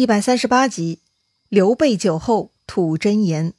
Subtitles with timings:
[0.00, 1.00] 一百三十八集，
[1.50, 3.52] 刘备酒后吐真言。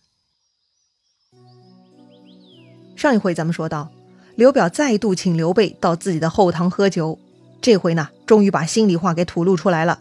[2.95, 3.91] 上一回咱们说到，
[4.33, 7.19] 刘表再度请刘备到自己的后堂喝酒，
[7.61, 9.99] 这回呢，终于把心里话给吐露出来了。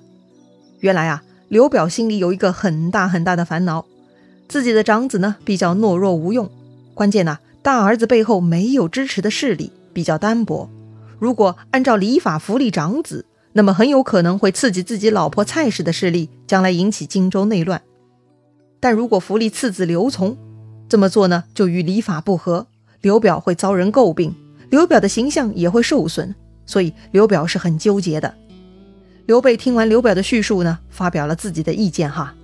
[0.79, 3.84] 原来啊，刘表心里有一个很大很大的烦恼，
[4.48, 6.50] 自己的长子呢比较懦弱无用，
[6.94, 10.70] 关键呢，大儿子背后没有支持的势力，比较单薄。
[11.18, 17.82] 如果按照礼法扶立长子，那么很有可能会刺激自己老婆蔡氏的势力，将来引起荆州内乱。
[18.78, 20.36] 但如果扶立次子刘琮，
[20.88, 22.66] 这么做呢，就与礼法不合，
[23.00, 24.34] 刘表会遭人诟病，
[24.70, 28.34] 刘表的形象也会受损，所以刘表是很纠结的。
[29.26, 32.34] 刘备听完刘表的叙述呢，发表了自己的意见哈。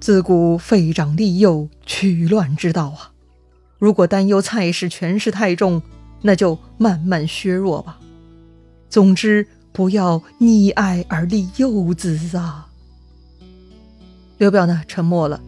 [0.00, 3.12] 自古废长立幼，取乱之道啊！
[3.78, 5.82] 如果担忧蔡氏权势太重，
[6.22, 7.98] 那就慢慢削弱吧。
[8.88, 9.46] 总之。
[9.72, 12.68] 不要溺爱而立幼子啊！
[14.38, 15.40] 刘表呢，沉默了。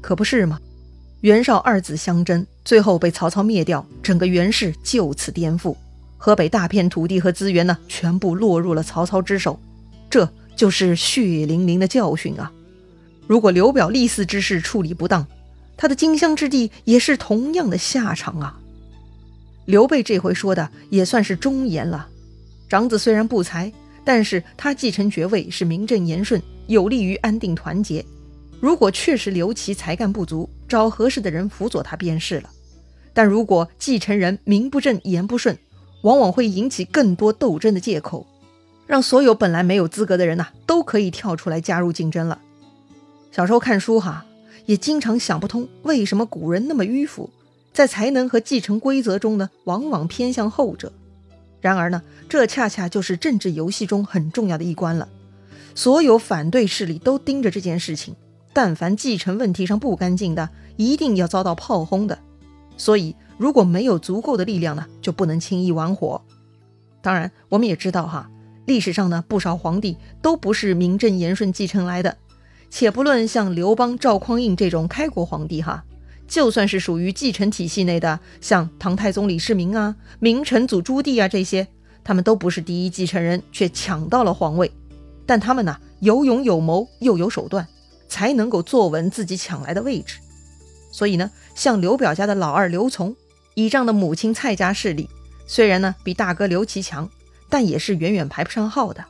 [0.00, 0.58] 可不是嘛？
[1.22, 5.74] 袁绍二子相争，最后被曹操灭掉，整个袁氏就此颠覆，
[6.18, 9.58] 河北大片土地和资源呢，全部落入了曹操之手。
[10.10, 12.52] 这就是血淋淋的教训啊！
[13.26, 15.26] 如果刘表立嗣之事处理不当，
[15.78, 18.60] 他的荆襄之地也是同样的下场啊！
[19.64, 22.08] 刘备这回说的也算是忠言了。
[22.68, 23.72] 长子虽然不才，
[24.04, 28.04] 但是他继承爵位是名正言顺，有利于安定团结。
[28.60, 32.50] 如果确实刘琦才干不足，找合适的人辅佐他便是了。
[33.12, 35.56] 但如果继承人名不正言不顺，
[36.02, 38.26] 往往会引起更多斗争的借口，
[38.86, 42.40] 让所有本来没有资格的人呐，都可以跳出来加入竞争了。
[43.30, 44.24] 小时候看书哈，
[44.66, 47.30] 也经常想不通，为什么古人那么迂腐，
[47.72, 50.92] 在才能和继承规则中呢，往往偏向后者。
[51.64, 55.08] 然而呢，这恰恰就是政治游戏中很重要的一关了。
[55.74, 58.14] 所有反对势力都盯着这件事情，
[58.52, 62.18] 但凡继承问题上不干净的，一定要遭到炮轰的。
[62.76, 66.20] 所以，如果没有足够的力量呢，就不能轻易玩火。
[67.00, 68.28] 当然，我们也知道哈，
[68.66, 72.14] 历史上呢，不少皇帝都不是名正言顺继承来的。
[72.68, 75.82] 且不论像刘邦、赵匡胤这种开国皇帝哈。
[76.26, 81.66] 就算是属于继承体系内的，像唐太宗李世民啊、明成祖朱棣啊这些，
[82.02, 84.70] 他们都不是第一继承人，却抢到了皇位。
[85.26, 87.66] 但他们呢，有勇有谋，又有手段，
[88.08, 90.18] 才能够坐稳自己抢来的位置。
[90.92, 93.14] 所以呢，像刘表家的老二刘琮，
[93.54, 95.08] 倚仗的母亲蔡家势力，
[95.46, 97.08] 虽然呢比大哥刘琦强，
[97.48, 99.04] 但也是远远排不上号的。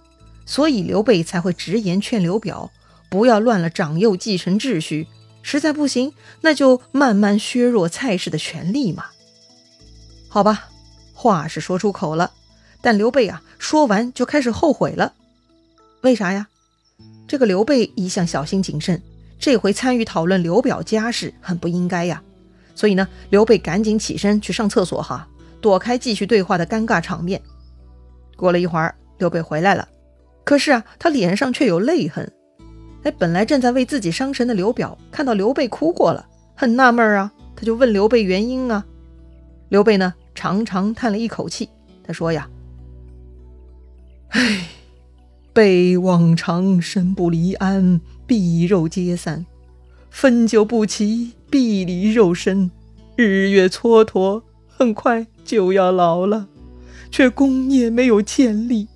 [0.47, 2.71] 所以刘备才会直言劝刘表，
[3.09, 5.07] 不要乱了长幼继承秩序。
[5.45, 9.05] 实在不行，那就慢慢削弱蔡氏的权力嘛。
[10.29, 10.71] 好吧，
[11.13, 12.33] 话是说出口了，
[12.81, 15.13] 但刘备啊，说完就开始后悔了。
[16.01, 16.49] 为啥呀？
[17.29, 19.01] 这个刘备一向小心谨慎，
[19.39, 22.23] 这回参与讨论刘表家事，很不应该呀。
[22.75, 25.29] 所以呢，刘备赶紧起身去上厕所，哈，
[25.61, 27.41] 躲开继续对话的尴尬场面。
[28.35, 29.87] 过了一会儿，刘备回来了，
[30.43, 32.33] 可是啊，他脸上却有泪痕。
[33.05, 38.85] 哎，本来正在为自己伤神的刘表，看到刘备哭过了，很纳闷啊，他就问刘备原因啊。
[39.69, 41.69] 刘备呢，长长叹了一口气，
[42.03, 42.49] 他说呀
[44.31, 44.69] ：“唉，
[45.53, 49.45] 备往常身不离安，必肉皆散；
[50.09, 52.71] 分久不齐，必离肉身。
[53.17, 56.49] 日月蹉跎，很快就要老了，
[57.11, 58.89] 却功业没有建立，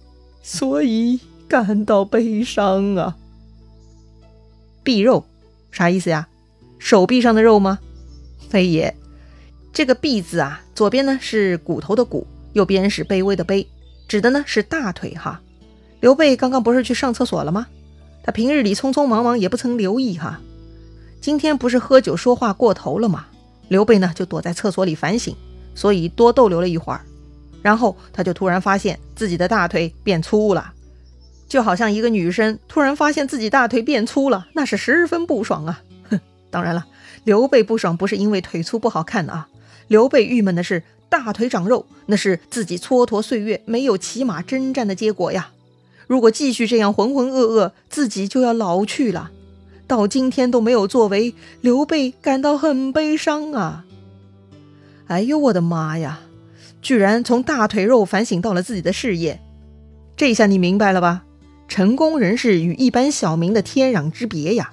[0.43, 3.19] 所以感到悲伤啊。”
[4.89, 5.27] 臂肉，
[5.71, 6.29] 啥意思呀？
[6.79, 7.79] 手臂上的肉吗？
[8.49, 8.97] 非也。
[9.71, 13.67] 这个臂字啊，左边呢是骨头的骨，右边是卑微的卑，
[14.09, 15.43] 指的呢是大腿哈。
[16.01, 17.67] 刘备刚刚不是去上厕所了吗？
[18.23, 20.41] 他平日里匆匆忙忙也不曾留意哈。
[21.21, 23.27] 今天不是喝酒说话过头了吗？
[23.69, 25.37] 刘备呢就躲在厕所里反省，
[25.75, 27.03] 所以多逗留了一会儿。
[27.61, 30.73] 然后他就突然发现自己的大腿变粗了。
[31.49, 35.83] 就好像一个女生突然发现自己大腿变粗了，那是十分不爽啊！
[36.11, 36.87] 哼， 当然了，
[37.25, 39.49] 刘备不爽不是因为腿粗不好看啊，
[39.89, 45.51] 刘备郁闷的是大腿长肉，那是自己蹉跎岁月没有骑马征战的结果呀。
[46.07, 49.31] 如果继续这样浑浑噩噩，自己就要老去了。
[49.87, 53.87] 到今天都没有作为，刘备感到很悲伤啊！
[55.07, 56.21] 哎呦我的妈呀，
[56.83, 59.41] 居然从大腿肉反省到了自己的事业，
[60.15, 61.25] 这下你明白了吧？
[61.69, 64.73] 成功人士与一般小民的天壤之别呀！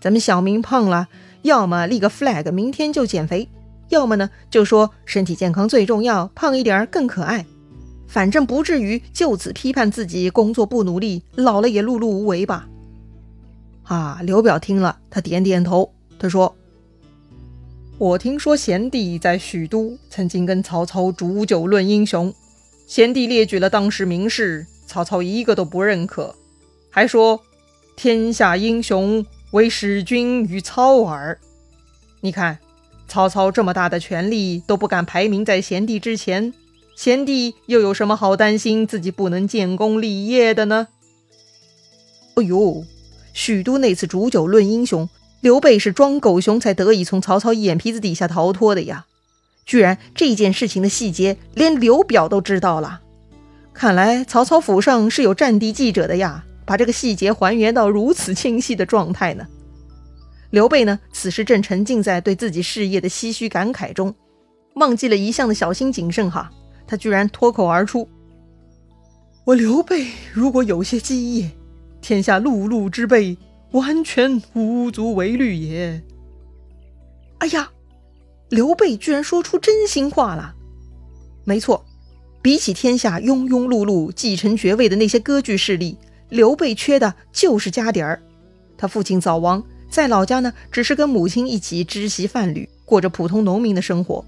[0.00, 1.08] 咱们小民胖了，
[1.42, 3.48] 要么立个 flag，明天就减肥；
[3.88, 7.44] 要么呢，就说身体健康最重要，胖一点儿更可爱。
[8.06, 12.66] 反正不至于就此批判自己工作不努力，老了也碌碌无为吧？
[13.82, 16.56] 啊，刘表听了，他点点头，他说
[17.98, 22.32] ：“我听说贤弟在许都曾经跟曹操煮酒论英雄，
[22.86, 26.34] 贤弟列举了当时名士，曹操一个都不认可，
[26.90, 27.40] 还说
[27.94, 31.38] 天下英雄唯使君与操耳。
[32.22, 32.58] 你看，
[33.06, 36.52] 曹操这么大的权力都不敢排名在贤弟之前，
[36.96, 40.88] 贤弟又有什么好担心自己不能建功立业的呢？”
[42.34, 42.82] 哎呦！
[43.32, 45.08] 许都那次煮酒论英雄，
[45.40, 49.06] 刘备是装狗熊才得以从曹操眼皮子底下逃脱的呀！
[49.64, 53.02] 居然这件事情的细节连刘表都知道了，
[53.80, 59.46] 看来曹操府上是有战地记者的呀，把这个细节还原到如此清晰的状态呢。
[60.50, 64.14] 刘备呢，此时正沉浸在对自己事业的唏嘘感慨中，
[64.74, 66.52] 忘记了一向的小心谨慎哈，
[66.86, 68.06] 他居然脱口而出
[69.46, 71.50] ：“我刘备如果有些基业。”
[72.02, 73.38] 天下碌碌之辈，
[73.70, 76.02] 完全无足为虑也。
[77.38, 77.70] 哎呀，
[78.50, 80.54] 刘备居然说出真心话了。
[81.44, 81.82] 没错，
[82.42, 85.96] 比起天下庸庸碌碌继承爵位的那些割据势力，
[86.30, 88.22] 刘备缺的就是家底儿。
[88.78, 94.24] 他父亲早亡，在老家呢，只是跟母亲一起织席贩履，过着普通农民的生活。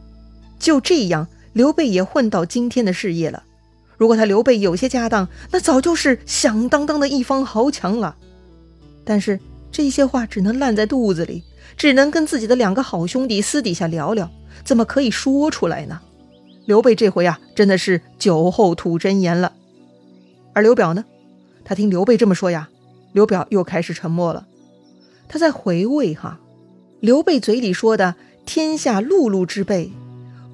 [0.59, 3.43] 就这样，刘备也混到今天的事业了。
[3.97, 8.15] 如果他刘备有些家当，那早就是响当当的一方豪强了。
[9.05, 11.43] 但是这些话只能烂在肚子里，
[11.79, 14.31] 只能跟自己的两个好兄弟私底下聊聊，
[14.65, 15.99] 怎么可以说出来呢？
[16.65, 19.53] 刘备这回啊，真的是酒后吐真言了。
[20.53, 21.05] 而刘表呢，
[21.65, 22.69] 他听刘备这么说呀，
[23.13, 24.47] 刘表又开始沉默了。
[25.29, 26.39] 他在回味哈，
[27.01, 29.91] 刘备嘴里说的“天下碌碌之辈”，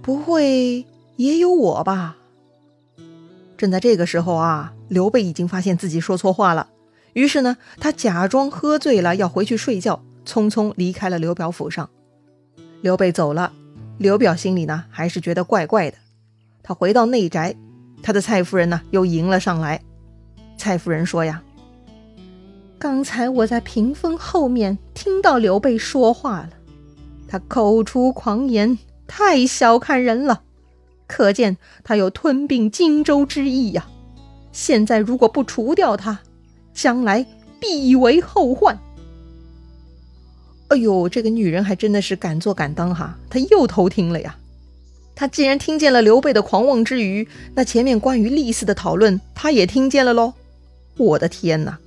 [0.03, 2.17] 不会也有我吧？
[3.57, 6.69] 正在这个时候啊，刘备已经发现自己说错话了，
[7.13, 11.91] 于是呢，他假装喝醉了要回去睡觉，匆匆离开了刘表府上。
[12.81, 13.53] 刘备走了，
[13.99, 15.99] 刘表心里呢还是觉得怪怪的。
[16.63, 17.57] 他回到内宅，
[18.03, 19.83] 他的蔡夫人呢又迎了上来。
[20.57, 21.43] 蔡夫人说呀
[22.79, 26.51] ：“刚才我在屏风后面听到刘备说话了，
[27.27, 30.43] 他口出狂言，太小看人了。”
[31.09, 33.89] 可见他有吞并荆州之意呀！
[34.53, 36.21] 现在如果不除掉他，
[36.75, 37.27] 将来
[37.59, 38.79] 必为后患。
[40.69, 43.17] 哎呦，这个女人还真的是敢做敢当哈！
[43.31, 44.37] 她又偷听了呀！
[45.15, 50.35] 她既然听见了刘备的狂妄之语，那前面关于立嗣的讨论，她也听见了喽！
[50.99, 51.79] 我的天哪，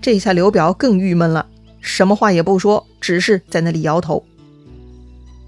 [0.00, 1.46] 这下刘表更郁闷了，
[1.80, 4.24] 什么话也不说，只是在那里摇头。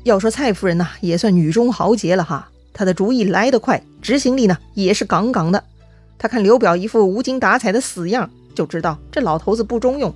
[0.03, 2.51] 要说蔡夫人呐，也算女中豪杰了哈。
[2.75, 5.65] 她的主意来得快，执行力呢也是杠杠的。
[6.19, 10.15] 她看刘表一副无精打采的死样，就知道这老头子不中用。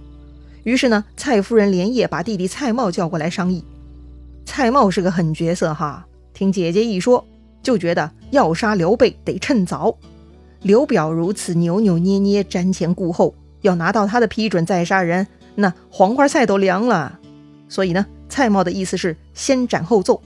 [0.67, 3.65] 于是呢，蔡夫人连夜把弟弟蔡瑁叫过来商议。
[4.45, 6.05] 蔡瑁是个狠角色哈，
[6.35, 7.25] 听姐姐一说，
[7.63, 9.97] 就觉得要杀刘备得趁早。
[10.63, 17.21] 刘表如此扭扭捏捏、瞻前顾后，要拿到他的批准再杀人，那黄花菜都凉了。
[17.69, 20.21] 所以呢，蔡瑁的意思是先斩后奏。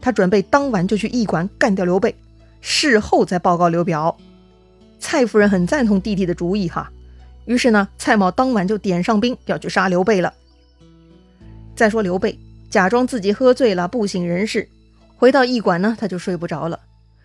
[0.00, 2.14] 他准备当晚就去驿馆干掉刘备，
[2.62, 4.16] 事后再报告刘表。
[4.98, 6.90] 蔡夫人很赞同弟弟的主意哈，
[7.46, 10.32] 于是呢，蔡瑁当晚就点上兵要去杀刘备了。
[11.76, 12.38] 再说刘备
[12.70, 14.68] 假装自己喝醉了不省人事，
[15.16, 16.80] 回到驿馆呢，他就睡不着了。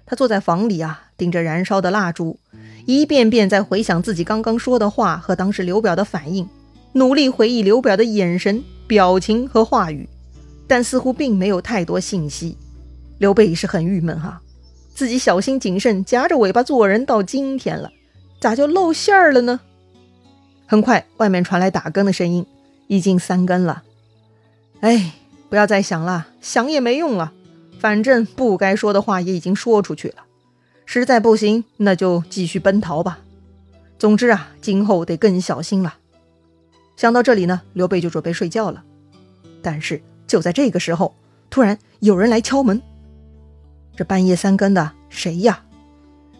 [0.05, 2.39] 他坐在房里啊，盯着燃烧的蜡烛，
[2.85, 6.49] 一遍遍在回想自己刚刚说的话和当时刘表的反应，
[6.93, 10.09] 努力回忆刘表的眼神、表情和话语，
[10.67, 12.57] 但似乎并没有太多信息。
[13.19, 14.41] 刘备也是很郁闷哈，
[14.95, 17.91] 自己小心谨慎，夹着尾巴做人到今天了，
[18.39, 19.59] 咋就露馅儿了呢？
[20.71, 22.45] 很快，外面传来打更的声音，
[22.85, 23.81] 已经三更了。
[24.81, 25.13] 哎，
[25.49, 27.33] 不要再想了，想也没用了，
[27.79, 30.17] 反正不该说的话也已经说出去了，
[30.85, 33.17] 实在不行，那就继续奔逃吧。
[33.97, 35.95] 总之啊，今后得更小心了。
[36.95, 38.83] 想到这里呢，刘备就准备睡觉了。
[39.63, 41.15] 但是就在这个时候，
[41.49, 42.79] 突然有人来敲门。
[43.97, 45.63] 这半夜三更的，谁呀？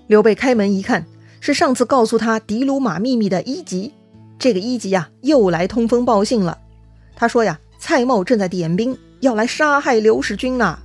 [0.06, 1.08] 刘备开门一看，
[1.42, 3.96] 是上次告诉他的卢马秘密的一级。
[4.40, 6.58] 这个一级呀，又来通风报信了。
[7.14, 10.80] 他说呀，蔡瑁正在点兵，要来杀害刘使君呐。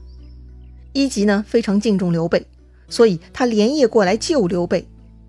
[0.92, 2.44] 一级呢，非常敬重刘备，
[2.88, 4.87] 所以他连夜过来救刘备。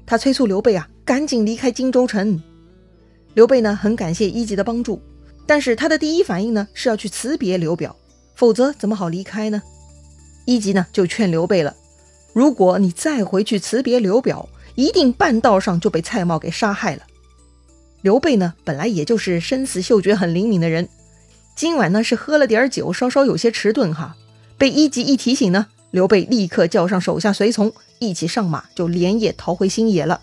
[0.08, 2.41] 他催促刘备啊，赶紧离开荆州城。
[3.36, 5.00] 刘备呢，很感谢一级的帮助，
[5.46, 7.96] 但是他的第一反应呢，是要去辞别刘表，
[8.36, 9.62] 否则怎么好离开呢？
[10.46, 11.75] 一级呢就劝刘备了，
[12.34, 17.01] 如果你再回去辞别刘表，一定半道上就被蔡瑁给杀害了。
[18.06, 20.88] 刘备呢，本来也就是生死嗅觉很灵敏的人，
[21.56, 24.16] 今晚呢是喝了点酒，稍稍有些迟钝哈。
[24.60, 30.22] 被一级一提醒呢，刘备立刻叫上手下随从，一起上马，就连夜逃回新野了。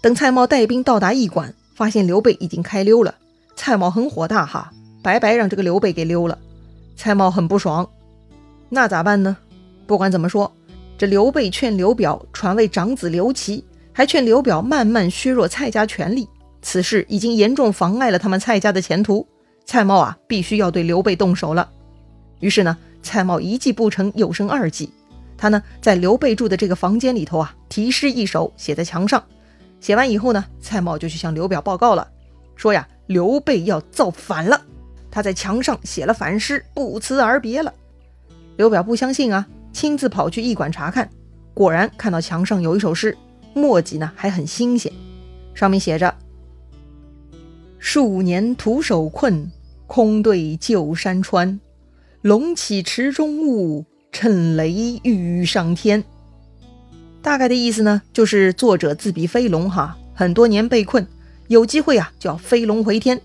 [0.00, 3.12] 等蔡瑁带兵到达驿馆，发现刘备已经开溜了。
[3.56, 6.38] 蔡瑁很火大哈，白白让这个刘备给溜了。
[6.96, 7.90] 蔡瑁很不爽，
[8.68, 9.36] 那咋办呢？
[9.88, 10.52] 不管怎么说，
[10.96, 16.28] 这刘备劝刘表传位长子刘琦，还劝刘表慢慢削弱蔡家权力，
[16.68, 19.26] 此事已经严重妨碍了他们蔡家的前途。
[19.64, 21.70] 蔡瑁啊，必须要对刘备动手了。
[22.40, 24.92] 于是呢，蔡瑁一计不成，又生二计。
[25.38, 29.24] 他呢，在刘备住的这个房间里头啊，题诗一首，写在墙上。
[29.80, 32.06] 写完以后呢，蔡瑁就去向刘表报告了，
[32.54, 34.60] 说呀，刘备要造反了。
[35.10, 37.72] 他在墙上写了反诗，不辞而别了。
[38.58, 41.08] 刘表不相信啊，亲自跑去驿馆查看，
[41.54, 43.16] 果然看到墙上有一首诗，
[43.54, 44.92] 墨迹呢还很新鲜，
[45.54, 46.14] 上面写着
[47.78, 49.50] ：“数年徒手困，
[49.86, 51.60] 空对旧山川。
[52.20, 56.02] 龙起池中物，趁雷欲上天。”
[57.22, 61.06] 大概的意思呢，就是作者自比飞龙哈，很多年被困，
[61.46, 63.20] 有机会啊就要飞龙回天。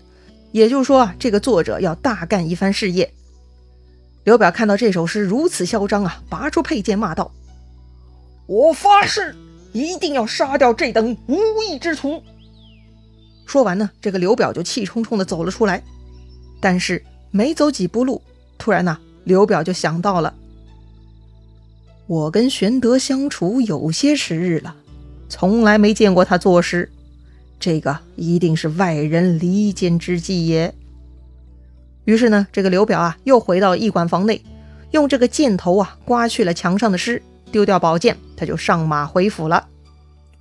[0.52, 3.12] 也就是说啊，这个作者要大干一番事业。
[4.22, 7.32] 刘表看到这首诗如此嚣张啊，拔出佩剑骂道
[8.46, 9.34] ：“我发誓，
[9.72, 11.36] 一定要杀掉这等无
[11.68, 12.22] 义之徒！”
[13.46, 15.82] 说完呢，这个刘表就气冲冲地走了出来。
[16.60, 18.22] 但是没走几步路，
[18.56, 20.34] 突然呢，刘表就想到了。
[22.06, 24.74] 我跟玄德相处有些时日了，
[25.28, 26.90] 从来没见过他作诗，
[27.58, 30.74] 这个一定是外人离间之计也。
[32.04, 34.42] 于是呢，这个刘表啊，又回到驿馆房内，
[34.90, 39.66] 用这个箭头啊刮去了墙上的诗，丢掉宝剑，他就上马回府了。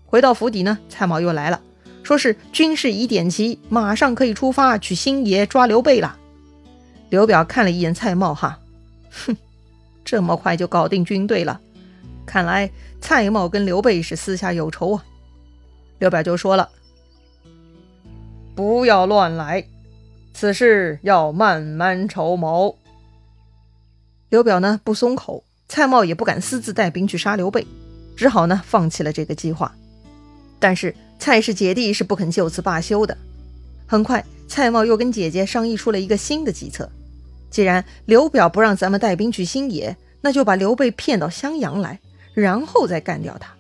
[0.06, 1.62] 回到府邸呢，蔡瑁又来了，
[2.04, 6.18] 说是军事已点齐，马上可以出发去新野抓刘备了。
[7.10, 8.60] 刘表看了一眼蔡瑁，哈，
[9.10, 9.36] 哼。
[10.06, 11.62] 这么快就搞定军队了，
[12.26, 12.70] 看来
[13.00, 15.06] 蔡瑁跟刘备是私下有仇啊。
[15.98, 16.70] 刘表就说了
[18.54, 19.66] ：“不要乱来，
[20.34, 22.78] 此事要慢慢筹谋。”
[24.28, 27.66] 刘表呢不松口，蔡瑁也不敢私自带兵去杀刘备，
[28.18, 29.74] 只好呢放弃了这个计划。
[30.60, 30.94] 但是
[31.24, 33.18] 蔡氏姐弟是不肯就此罢休的。
[33.88, 36.90] 很快，蔡瑁又跟姐姐商议出了一个新的计策。
[37.50, 42.02] 既然刘表不让咱们带兵去新野，那就把刘备骗到襄阳来，
[42.34, 43.54] 然后再干掉他。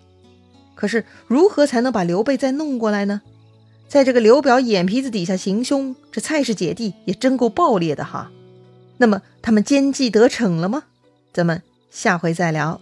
[0.75, 3.21] 可是如何才能把刘备再弄过来呢？
[3.87, 8.29] 在这个刘表眼皮子底下行凶，这蔡氏姐弟也真够暴烈的哈。
[8.97, 10.83] 那么他们奸计得逞了吗？
[11.31, 12.81] 咱们下回再聊。